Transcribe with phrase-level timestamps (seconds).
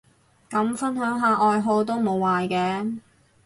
[0.49, 2.99] 咁分享下愛好都無壞嘅